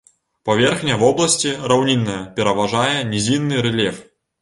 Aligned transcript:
Паверхня 0.49 0.95
вобласці 1.03 1.53
раўнінная, 1.73 2.19
пераважае 2.41 2.91
нізінны 3.15 3.65
рэльеф. 3.71 4.07